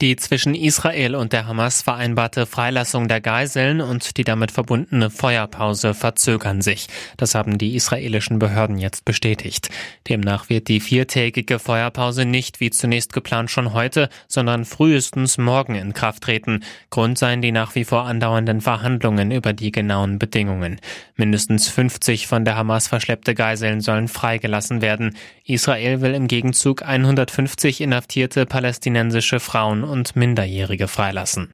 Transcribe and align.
Die 0.00 0.16
zwischen 0.16 0.56
Israel 0.56 1.14
und 1.14 1.32
der 1.32 1.46
Hamas 1.46 1.80
vereinbarte 1.82 2.44
Freilassung 2.44 3.06
der 3.06 3.20
Geiseln 3.20 3.80
und 3.80 4.16
die 4.16 4.24
damit 4.24 4.50
verbundene 4.50 5.10
Feuerpause 5.10 5.94
verzögern 5.94 6.60
sich. 6.60 6.88
Das 7.16 7.36
haben 7.36 7.56
die 7.56 7.76
israelischen 7.76 8.40
Behörden 8.40 8.78
jetzt 8.78 9.04
bestätigt. 9.04 9.68
Demnach 10.08 10.48
wird 10.48 10.66
die 10.66 10.80
viertägige 10.80 11.60
Feuerpause 11.60 12.24
nicht 12.24 12.58
wie 12.58 12.70
zunächst 12.70 13.12
geplant 13.12 13.52
schon 13.52 13.74
heute, 13.74 14.08
sondern 14.26 14.64
frühestens 14.64 15.38
morgen 15.38 15.76
in 15.76 15.94
Kraft 15.94 16.24
treten. 16.24 16.64
Grund 16.90 17.16
seien 17.16 17.40
die 17.40 17.52
nach 17.52 17.76
wie 17.76 17.84
vor 17.84 18.04
andauernden 18.04 18.60
Verhandlungen 18.60 19.30
über 19.30 19.52
die 19.52 19.70
genauen 19.70 20.18
Bedingungen. 20.18 20.80
Mindestens 21.14 21.68
50 21.68 22.26
von 22.26 22.44
der 22.44 22.56
Hamas 22.56 22.88
verschleppte 22.88 23.36
Geiseln 23.36 23.80
sollen 23.80 24.08
freigelassen 24.08 24.82
werden. 24.82 25.16
Israel 25.44 26.00
will 26.00 26.14
im 26.14 26.26
Gegenzug 26.26 26.82
150 26.82 27.80
inhaftierte 27.80 28.46
palästinensische 28.46 29.38
Frauen 29.38 29.91
und 29.92 30.16
Minderjährige 30.16 30.88
freilassen. 30.88 31.52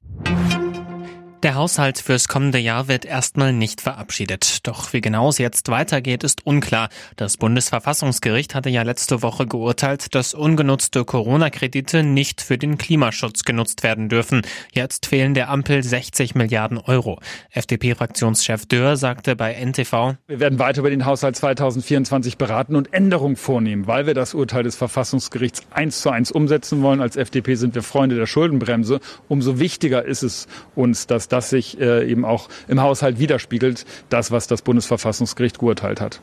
Der 1.41 1.55
Haushalt 1.55 1.99
fürs 1.99 2.27
kommende 2.27 2.57
Jahr 2.57 2.89
wird 2.89 3.05
erstmal 3.05 3.53
nicht 3.53 3.79
verabschiedet. 3.79 4.67
Doch 4.67 4.91
wie 4.91 4.99
genau 4.99 5.29
es 5.29 5.37
jetzt 5.37 5.69
weitergeht, 5.69 6.25
ist 6.25 6.45
unklar. 6.45 6.89
Das 7.15 7.37
Bundesverfassungsgericht 7.37 8.55
hatte 8.55 8.69
ja 8.69 8.81
letzte 8.81 9.21
Woche 9.21 9.47
geurteilt, 9.47 10.15
dass 10.15 10.33
ungenutzte 10.33 11.05
Corona-Kredite 11.05 12.03
nicht 12.03 12.41
für 12.41 12.57
den 12.57 12.77
Klimaschutz 12.77 13.45
genutzt 13.45 13.83
werden 13.83 14.09
dürfen. 14.09 14.41
Jetzt 14.73 15.05
fehlen 15.05 15.33
der 15.33 15.49
Ampel 15.49 15.81
60 15.81 16.35
Milliarden 16.35 16.77
Euro. 16.77 17.21
FDP-Fraktionschef 17.51 18.65
Dörr 18.65 18.97
sagte 18.97 19.37
bei 19.37 19.53
NTV, 19.53 20.15
Wir 20.27 20.41
werden 20.41 20.59
weiter 20.59 20.79
über 20.79 20.89
den 20.89 21.05
Haushalt 21.05 21.37
2024 21.37 22.37
beraten 22.37 22.75
und 22.75 22.93
Änderungen 22.93 23.37
vornehmen, 23.37 23.87
weil 23.87 24.05
wir 24.05 24.13
das 24.13 24.33
Urteil 24.33 24.63
des 24.63 24.75
Verfassungsgerichts 24.75 25.61
eins 25.71 26.01
zu 26.01 26.09
eins 26.09 26.33
umsetzen 26.33 26.81
wollen. 26.81 26.99
Als 26.99 27.15
FDP 27.15 27.55
sind 27.55 27.75
wir 27.75 27.83
Freunde 27.83 28.17
der 28.17 28.25
Schuldenbremse. 28.25 28.99
Umso 29.29 29.57
wichtiger 29.57 30.03
ist 30.03 30.23
es 30.23 30.49
uns, 30.75 31.07
dass 31.07 31.28
das 31.29 31.49
sich 31.49 31.79
äh, 31.79 32.09
eben 32.09 32.25
auch 32.25 32.49
im 32.67 32.81
Haushalt 32.81 33.19
widerspiegelt, 33.19 33.85
das, 34.09 34.31
was 34.31 34.47
das 34.47 34.61
Bundesverfassungsgericht 34.61 35.59
geurteilt 35.59 36.01
hat. 36.01 36.21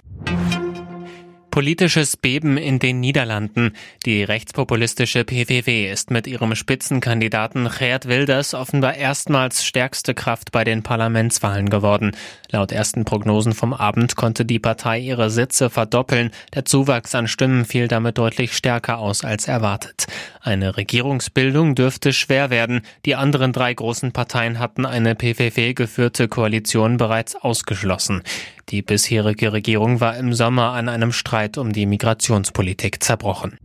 Politisches 1.56 2.18
Beben 2.18 2.58
in 2.58 2.78
den 2.80 3.00
Niederlanden. 3.00 3.72
Die 4.04 4.22
rechtspopulistische 4.22 5.24
PVV 5.24 5.90
ist 5.90 6.10
mit 6.10 6.26
ihrem 6.26 6.54
Spitzenkandidaten 6.54 7.70
Geert 7.78 8.06
Wilders 8.08 8.52
offenbar 8.52 8.96
erstmals 8.96 9.64
stärkste 9.64 10.12
Kraft 10.12 10.52
bei 10.52 10.64
den 10.64 10.82
Parlamentswahlen 10.82 11.70
geworden. 11.70 12.14
Laut 12.50 12.72
ersten 12.72 13.06
Prognosen 13.06 13.54
vom 13.54 13.72
Abend 13.72 14.16
konnte 14.16 14.44
die 14.44 14.58
Partei 14.58 14.98
ihre 14.98 15.30
Sitze 15.30 15.70
verdoppeln. 15.70 16.30
Der 16.54 16.66
Zuwachs 16.66 17.14
an 17.14 17.26
Stimmen 17.26 17.64
fiel 17.64 17.88
damit 17.88 18.18
deutlich 18.18 18.54
stärker 18.54 18.98
aus 18.98 19.24
als 19.24 19.48
erwartet. 19.48 20.08
Eine 20.42 20.76
Regierungsbildung 20.76 21.74
dürfte 21.74 22.12
schwer 22.12 22.50
werden. 22.50 22.82
Die 23.06 23.14
anderen 23.14 23.54
drei 23.54 23.72
großen 23.72 24.12
Parteien 24.12 24.58
hatten 24.58 24.84
eine 24.84 25.14
PVV 25.14 25.74
geführte 25.74 26.28
Koalition 26.28 26.98
bereits 26.98 27.34
ausgeschlossen. 27.34 28.22
Die 28.70 28.82
bisherige 28.82 29.52
Regierung 29.52 30.00
war 30.00 30.16
im 30.16 30.32
Sommer 30.32 30.72
an 30.72 30.88
einem 30.88 31.12
Streit 31.12 31.56
um 31.56 31.72
die 31.72 31.86
Migrationspolitik 31.86 33.00
zerbrochen. 33.00 33.58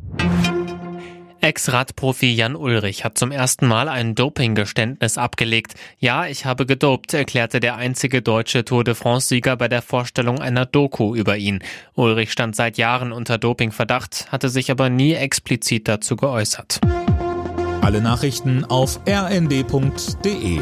Ex-Radprofi 1.41 2.31
Jan 2.31 2.55
Ulrich 2.55 3.03
hat 3.03 3.17
zum 3.17 3.31
ersten 3.31 3.66
Mal 3.66 3.89
ein 3.89 4.13
Dopinggeständnis 4.13 5.17
abgelegt. 5.17 5.73
Ja, 5.97 6.27
ich 6.27 6.45
habe 6.45 6.67
gedopt, 6.67 7.16
erklärte 7.16 7.59
der 7.59 7.77
einzige 7.77 8.21
deutsche 8.21 8.63
Tour 8.63 8.83
de 8.83 8.93
France-Sieger 8.93 9.58
bei 9.58 9.67
der 9.67 9.81
Vorstellung 9.81 10.39
einer 10.39 10.67
Doku 10.67 11.15
über 11.15 11.36
ihn. 11.36 11.63
Ulrich 11.95 12.31
stand 12.31 12.55
seit 12.55 12.77
Jahren 12.77 13.11
unter 13.11 13.39
Dopingverdacht, 13.39 14.31
hatte 14.31 14.49
sich 14.49 14.69
aber 14.69 14.91
nie 14.91 15.13
explizit 15.13 15.87
dazu 15.87 16.15
geäußert. 16.15 16.80
Alle 17.81 18.02
Nachrichten 18.02 18.65
auf 18.65 18.99
rnd.de 19.08 20.61